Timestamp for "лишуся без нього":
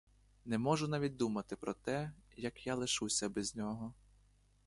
2.75-3.93